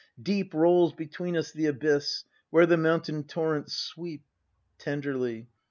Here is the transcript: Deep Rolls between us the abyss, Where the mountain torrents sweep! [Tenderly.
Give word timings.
Deep 0.19 0.51
Rolls 0.55 0.93
between 0.93 1.37
us 1.37 1.51
the 1.51 1.67
abyss, 1.67 2.23
Where 2.49 2.65
the 2.65 2.75
mountain 2.75 3.23
torrents 3.23 3.73
sweep! 3.75 4.23
[Tenderly. 4.79 5.47